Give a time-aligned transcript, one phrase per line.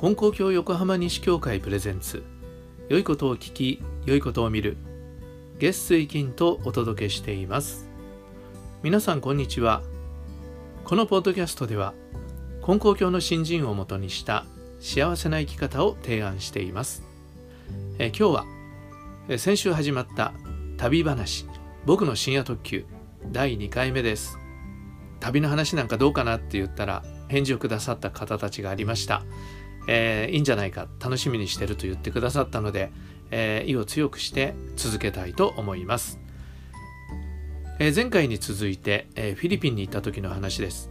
[0.00, 2.22] 金光教横浜西教会プレゼンツ。
[2.88, 4.76] 良いことを聞き良いことを見る。
[5.58, 7.88] 月水金とお届けしています。
[8.84, 9.82] 皆さんこんにちは。
[10.84, 11.94] このポッドキャストでは
[12.62, 14.46] 金光教の新人をもとにした
[14.78, 17.02] 幸せな生き方を提案しています。
[17.98, 20.32] え今日は先週始まった
[20.76, 21.44] 旅話。
[21.86, 22.84] 僕の深夜特急
[23.32, 24.38] 第2回目です。
[25.18, 29.24] 旅の話なんかどうかなって言ったら返事をくださった方たちがありました、
[29.90, 32.92] えー、いいんじゃないか楽しみにしてると言ってくださったので、
[33.30, 36.20] えー、意を強くして続けたいと思います、
[37.78, 40.90] えー、前回に続いて、えフィリピンに行った時の話です、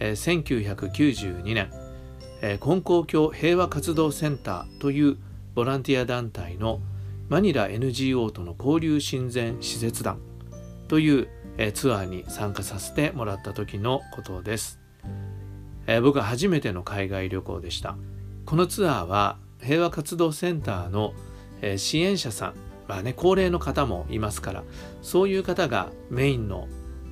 [0.00, 1.70] え1992年、
[2.40, 5.18] え金光教平和活動センターという
[5.54, 6.80] ボランティア団体の
[7.28, 10.18] マニラ NGO との交流親善施設団
[10.88, 11.28] という
[11.74, 14.80] ツアーに参加させてもらった時のことです、
[15.86, 17.96] え僕は初めての海外旅行でした。
[18.50, 21.14] このツアーは平和活動センターの
[21.76, 22.54] 支援者さん
[22.88, 24.64] まあね高齢の方もいますから
[25.02, 26.66] そういう方がメインの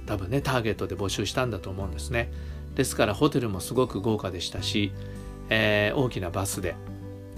[0.07, 2.33] 多分ねターゲットで募集したんだと思うんですね。
[2.75, 4.91] ですからホテルもすごく豪華でしたし、
[5.49, 6.75] えー、大きなバスで、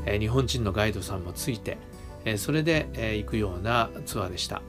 [0.06, 1.76] えー、日本人のガイドさんもついて、
[2.24, 4.62] えー、それで、え行くようなツアーでした、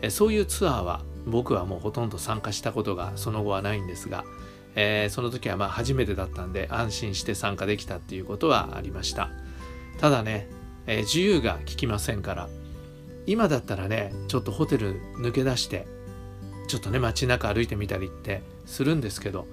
[0.00, 4.24] えそういうツアーは僕はもうほとんど参加したことがその後はないんですが、
[4.74, 9.30] えー、その時はまあ初めてだったんで安心して参加できたっていうことはありました
[9.98, 10.48] ただね、
[10.86, 12.48] えー、自由が利きませんから
[13.26, 15.86] 今だったらねちょっとホテル抜け出して
[16.68, 19.46] ちょっとね街中歩いてみたりってするんですけど、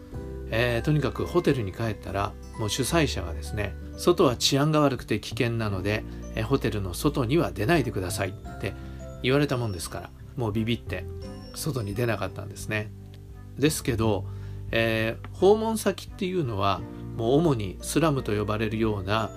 [0.52, 8.74] えー、とにかくホテルに帰ったらもう主催者がですね外は治安が悪くて危険なので、えホテルの外には出ないでくださいって
[9.22, 11.04] 言われたもんですからもうビビって
[11.54, 12.92] 外に出なかったんですね。
[13.58, 14.26] ですけど、
[14.72, 16.82] えー、訪問先っていうのは
[17.18, 19.30] もう主にスラムと呼ばれるような、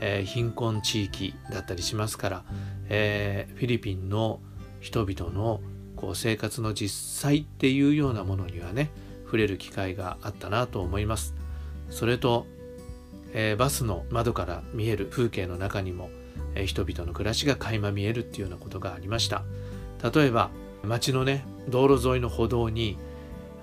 [0.00, 2.44] えー、貧困地域だったりしますから、
[2.88, 4.40] えー、フィリピンの
[4.80, 5.60] 人々の
[5.96, 8.90] こう生活の実際っていうようなものにはね
[9.24, 11.34] 触れる機会があったなと思います。
[11.90, 12.46] それと、
[13.32, 16.10] えー、バスの窓から見える風景の中にも、
[16.54, 19.42] えー、人々の暮らしが垣間見えるっていうようなことがありました。
[20.14, 20.50] 例えば
[20.84, 22.98] 町のね道路沿いの歩道に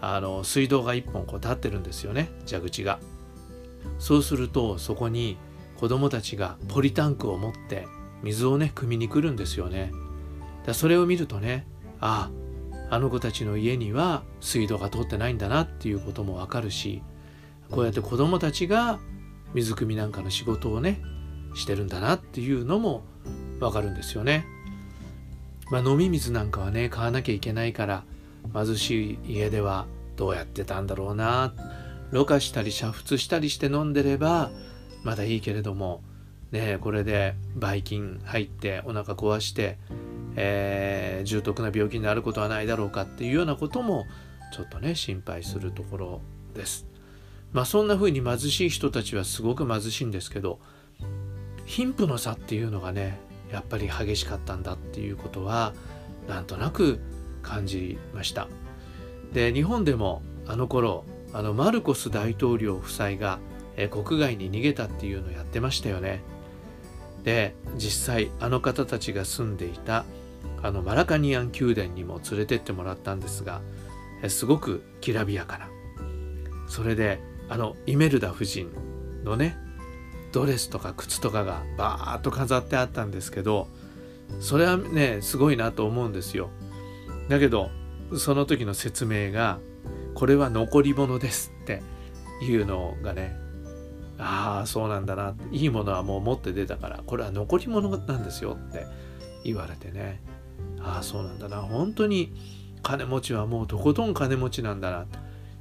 [0.05, 2.29] あの水道が1本こう立ってるんですよね。
[2.45, 2.99] 蛇口が。
[3.99, 5.37] そうするとそこに
[5.77, 7.87] 子供たちがポリタンクを持って
[8.21, 9.93] 水をね汲みに来るんですよね。
[10.65, 11.65] だそれを見るとね
[12.01, 12.29] あ
[12.89, 17.01] ああの子たちの家には水道が通ってないんだなっていうこともわかるし
[17.71, 18.99] こうやって子供たちが
[19.53, 21.01] 水汲みなんかの仕事をね
[21.55, 23.03] してるんだなっていうのも
[23.61, 24.45] わかるんですよね。
[25.71, 28.03] まあ、飲み水なんかはね買わなきゃいけないから
[28.53, 31.53] 貧しい家ではどうやってたんだろうな
[32.11, 34.51] ろ過したり煮沸したりして飲んでれば
[35.03, 36.01] まだいいけれども
[36.51, 39.77] ねこれでばい菌入ってお腹壊して、
[40.35, 44.05] えー、重篤な病気になることはないだろうかっていうようなことも
[44.53, 46.21] ちょっとね心配するところ
[46.53, 46.85] です。
[47.53, 50.59] まあそんな風に貧しい人たちはすごく貧しいんですけど
[51.65, 53.19] 貧富の差っていうのがね
[53.51, 55.73] やっぱり激しかったんだっていうことは
[56.27, 56.99] なんとなく
[57.43, 58.47] 感じました。
[59.33, 63.39] で日本でもあの頃あのマルコス大統領夫妻が
[63.91, 66.21] 国外に逃げたっていうのをやってましたよね。
[67.23, 70.05] で実際あの方たちが住んでいた
[70.61, 73.61] あのマラカニアン宮殿にも連れてってもらったんですが
[74.27, 75.69] すごくきらびやかな。
[76.67, 78.69] それであのイメルダ夫人
[79.23, 79.57] のね
[80.31, 83.67] ドレスとか靴とかがバーッと飾ってあったんですけど
[84.39, 86.49] それはねすごいなと思うんですよ。
[87.29, 87.69] だけど
[88.17, 89.59] その時の説明が
[90.13, 91.81] これは残り物ですって
[92.41, 93.35] いうのがね
[94.19, 98.85] ああそうなんだないいものはもう持って出たからこれは残り物なんですよって
[99.43, 100.21] 言われてね
[100.79, 102.33] ああそうなんだな本当に
[102.83, 105.05] 金持ちはもうとことん金持ちなんだな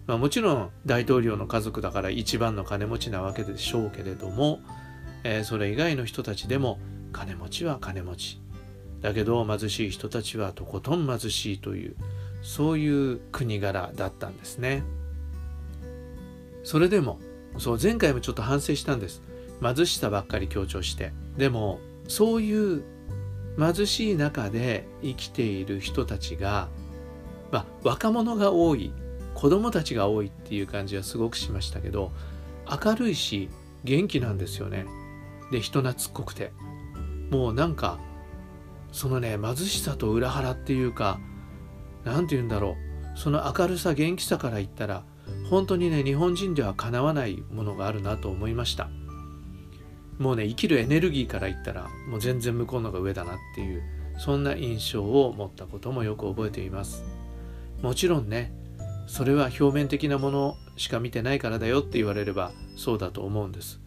[0.06, 4.60] まあ、もちろん大統領の家族だから一番の金持ちなわけでしょうけれども、
[5.22, 6.78] えー、それ以外の人たちでも
[7.12, 8.41] 金持ちは金持ち。
[9.02, 11.96] だけど貧しい人たちはとことん貧しいという
[12.40, 14.82] そういう国柄だったんですね。
[16.64, 17.18] それでも
[17.58, 19.22] そう前回もちょっと反省したんです。
[19.60, 21.12] 貧しさばっかり強調して。
[21.36, 22.84] でもそういう
[23.58, 26.68] 貧しい中で生きている人たちが、
[27.50, 28.92] まあ、若者が多い
[29.34, 32.12] 子供たちが多いっていう感じはすごくしましたけど
[32.84, 33.50] 明るいし
[33.84, 34.86] 元気なんですよね。
[35.50, 36.52] で人懐っこくて。
[37.30, 37.98] もうなんか
[38.92, 41.18] そのね貧しさと裏腹っていうか
[42.04, 42.76] 何て言うんだろ
[43.14, 43.18] う。
[43.18, 45.04] その明るさ元気さから言ったら
[45.50, 48.88] 本当にね日本人ではかなわないものがあるなと思いました。
[50.18, 53.82] もうね生きるエネルギーから言ったらもう全然向こうのが上だなっていう
[54.18, 57.02] そんな印象を持ったこともよく覚えています。
[57.82, 58.52] もちろんね
[59.06, 63.80] それは表面的なものしか見てないからだよって言われればそうだと思うんです。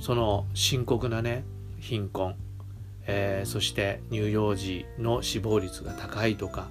[0.00, 1.44] その深刻なね
[1.78, 2.34] 貧困、
[3.06, 6.68] えー、そして乳幼児の死亡率が高いとか、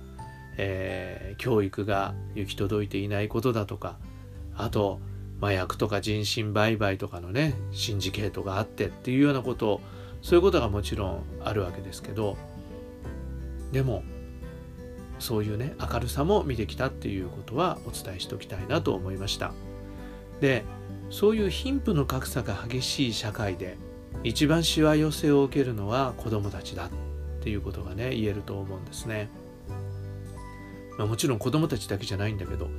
[0.57, 3.97] えー、教育が行き届いていないことだとか
[4.55, 4.99] あと
[5.41, 9.81] 麻薬とか人身売買とかのねシンジケートがあってっていうようなこと
[10.21, 12.37] そういうことがもちろんあるわけですけど
[13.71, 14.03] でも
[15.19, 19.53] そういうね明るさも見てきたっていうことはお伝えしておきたいなと思いました。
[20.39, 20.63] で
[21.09, 23.77] そういう貧富の格差が激しい社会で
[24.23, 26.89] 一番しわ寄せを受けるのは子どもたちだっ
[27.43, 29.29] ていうことがね言えると思うんですね、
[30.97, 32.69] まあ、もちろん子どもたちだけじゃないんだけど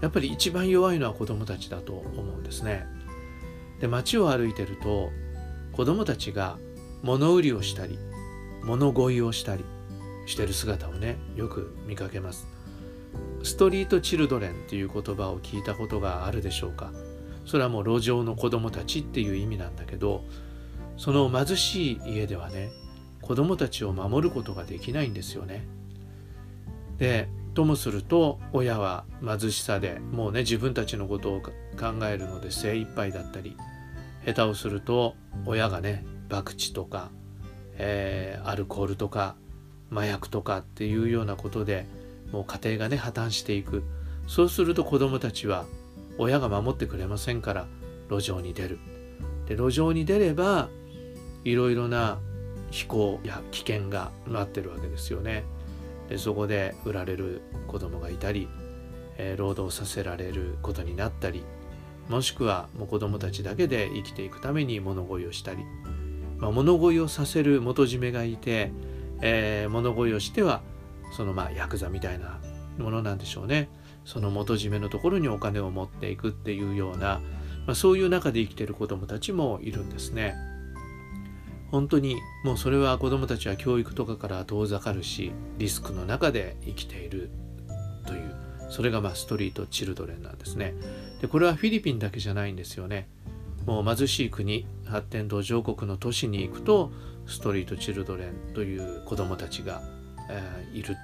[0.00, 2.86] やっぱり一番弱いのは子どもたちだと思うんですね。
[3.80, 5.10] で街を歩いてると
[5.72, 6.58] 子どもたちが
[7.02, 7.98] 物売りをしたり
[8.62, 9.64] 物乞いをしたり
[10.26, 12.46] してる姿をねよく見かけます。
[13.42, 16.92] ストリートチルドレンっていう言葉を聞いたことがあるでしょうか。
[17.44, 20.24] それはもう路上の子供たちっていう意味なんだけど
[20.96, 22.70] その貧しい家ではね
[23.20, 25.66] 子供たちを守ることができないんですよね。
[26.98, 31.50] でともすると親は貧しさでもうね自分たちのことを考
[32.06, 33.56] えるので精一杯だったり
[34.26, 35.14] 下手をすると
[35.46, 37.10] 親がね博打とか、
[37.76, 39.36] えー、アルコールとか
[39.92, 41.86] 麻薬とかっていうようなことで
[42.32, 43.84] もう家庭がね破綻していく。
[44.26, 45.66] そうすると子どもたちは
[46.18, 47.66] 親が守ってくれませんから
[48.10, 48.78] 路上に出る。
[49.46, 50.68] で路上に出れば
[51.44, 52.18] いろいろな
[52.70, 55.44] 非行や危険が待ってるわけですよね
[56.08, 58.48] でそこで売られる子供がいたり、
[59.16, 61.44] えー、労働させられることになったり
[62.08, 65.64] もしくはもう子供たちだけで生きていくために物乞いをしたり、
[66.38, 68.70] まあ、物乞いをさせる元締めがいて
[69.26, 70.62] えー、物乞いをしては
[71.16, 72.38] そのまあヤクザみたいな
[72.78, 73.68] ものなんでしょうね
[74.04, 77.20] その元締めのところにお金を持っていくっていうような、
[77.66, 80.34] まあ、そういう中で生きている子どもたちもいるんですね。
[81.74, 87.30] 本当にもうそれは子どもたちは教育とかから遠ざかるしリスクの中で生きている
[88.06, 88.36] という
[88.70, 90.72] それがまストリートチルドレンなんですね。
[91.20, 93.08] でこれはフィリピンだけじゃないんですよね。
[93.66, 96.92] もう貧しい国発展途上国の都市に行くと
[97.26, 99.82] ストリートチルドレンという子どもたちが、
[100.30, 100.96] えー、いる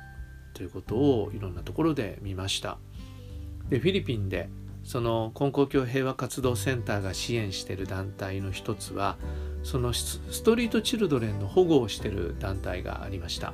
[0.54, 2.78] ということをいろんなところで見ました
[3.70, 4.48] でフィリピンで
[4.84, 9.18] その根高教平和活動センターが支援している団体の一つは
[9.62, 13.52] そのストリートチルドレンの保護をしている団体がありました。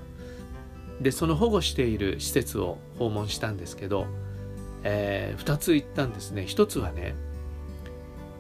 [1.00, 4.06] でその保護している施設を訪問したんですけど、
[4.82, 6.42] えー、2つ行ったんですね。
[6.42, 7.14] 1つはね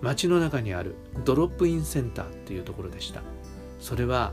[0.00, 0.94] 街の中にある
[1.24, 3.22] ドロップインセンターっていうところでした。
[3.80, 4.32] それは、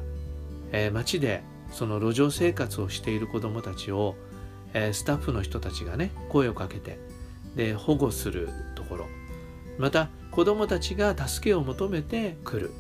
[0.72, 4.16] えー、街でその路上生活をしている子どもたちを、
[4.74, 7.00] えー、スタッフの人たちがね声をかけて
[7.56, 9.08] で保護するところ。
[9.78, 12.72] また子どもたちが助けを求めて来る。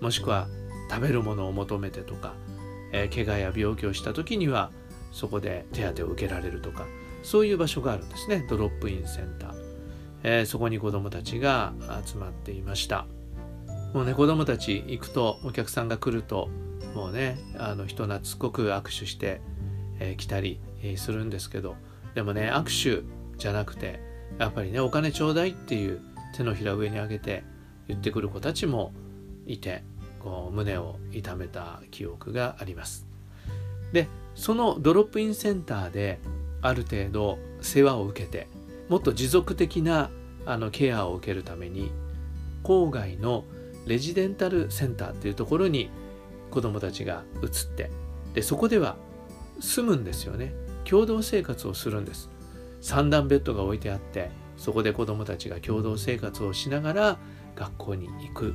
[0.00, 0.48] もしくは
[0.90, 2.34] 食べるものを求めてとか、
[2.92, 4.70] えー、怪我や病気をした時には
[5.12, 6.86] そこで手当を受けられるとか
[7.22, 8.46] そういう場所があるんですね。
[8.48, 9.54] ドロップインセンター、
[10.22, 11.72] えー、そこに子どもたちが
[12.04, 13.06] 集まっていました。
[13.94, 16.48] もうね子供たち行くとお客さんが来ると
[16.94, 19.40] もうねあの人懐っこく握手して、
[20.00, 20.60] えー、来たり、
[20.96, 21.76] するんですけど
[22.14, 23.06] でもね握手
[23.38, 24.00] じゃなくて
[24.38, 26.00] やっぱりねお金ちょうだいっていう
[26.36, 27.44] 手のひら上に上げて
[27.88, 28.92] 言ってくる子たちも
[29.46, 29.84] いて
[30.20, 33.06] こう胸を痛めた記憶があります。
[33.92, 36.18] でそのドロップインセンターで
[36.62, 38.48] ある程度世話を受けて
[38.88, 40.10] もっと持続的な
[40.46, 41.92] あのケアを受けるために
[42.64, 43.44] 郊外の
[43.86, 45.90] レジデンタルセンターっていうところに
[46.50, 47.90] 子どもたちが移って
[48.32, 48.96] でそこでは
[49.60, 50.52] 住むんですよね。
[50.84, 52.28] 共同生活をするんです。
[52.84, 57.18] 三段ベッドが置いてあってそこで子どもたちが共同生活をしながら
[57.56, 58.54] 学校に行く、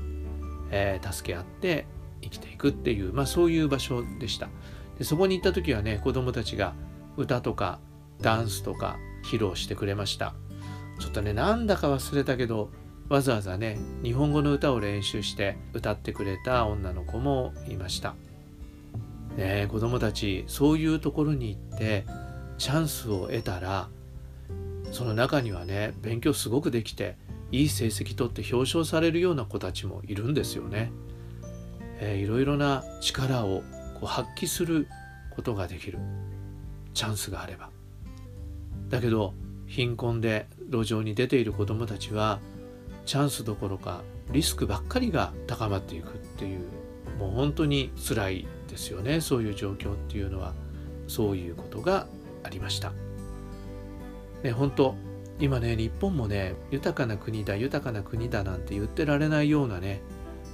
[0.70, 1.88] えー、助け合って
[2.22, 4.50] 生きていくっていう、まあ、そういう場所でした
[5.00, 6.76] でそこに行った時はね子どもたちが
[7.18, 7.80] 歌とか
[8.22, 10.36] ダンスとか披露してくれました
[11.00, 12.70] ちょっとねなんだか忘れたけど
[13.10, 18.14] わざわざね日本語の歌を練習して歌ってくれた女の子もいました。
[19.38, 22.06] ね子供たちそういうところに行って
[22.60, 23.90] チャンスを得たら
[24.92, 27.16] その中にはね勉強すごくできて
[27.52, 30.92] いい成績取って表彰されるような子たちもいるんですよね。
[32.02, 33.64] えー、いろいろな力を
[33.96, 34.88] こう発揮する
[35.32, 36.00] ことができる
[36.94, 37.70] チャンスがあれば。
[38.90, 39.34] だけど
[39.68, 42.40] 貧困で路上に出ている子どもたちは
[43.06, 46.60] チャンスどころかリスクばっかりが高まっていくっていう
[47.20, 50.54] もう本当に辛いですよねそういう状況っていうのは
[51.08, 52.08] そういうことが
[52.44, 52.94] ありました。
[54.44, 54.96] ね、本当
[55.40, 60.02] 今ね日本もね豊かな国だ豊かな国だなんて言ってられないようなね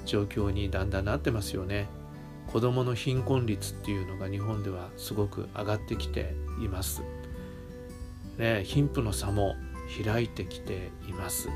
[0.05, 1.87] 状況にだんだんなってますよね。
[2.47, 7.01] 子どもの貧困率っていうのが日本ではすごく上がってきています。
[8.37, 9.55] ね、貧富の差も
[10.03, 11.49] 開いてきています。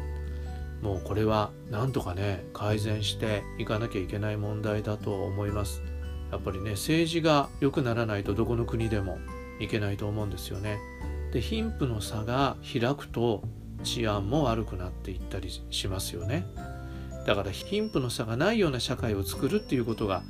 [0.81, 5.83] もうこれはなんとかね改善していかなきゃいけない問題だと思います。
[6.31, 9.19] やっぱりね政治が良くならないとどこの国でも
[9.59, 10.79] いけないと思うんですよね。
[11.31, 13.43] で貧富の差が開くと
[13.83, 16.45] 治安も悪くなっていったりしますよね。
[17.25, 20.23] だから貧富の差がないような社会を作るっていうことが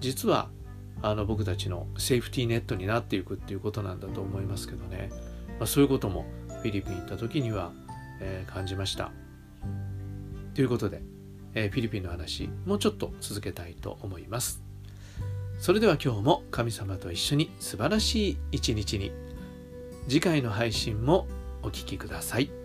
[0.00, 0.48] 実は
[1.02, 5.10] あの僕たちのセーフティーネットになっていくっていうことなんだと思いますけどね、
[5.58, 7.72] まあ、そういうこともフィリピン行った時には、
[8.20, 9.12] えー、感じました。
[10.54, 11.02] ということで、
[11.54, 14.62] えー、フィリピンの話もうちょっと続けたいと思います。
[15.60, 19.12] それでは今日も神様と一緒に素晴らしい一日に
[20.08, 21.28] 次回の配信も
[21.62, 22.57] お聴きください。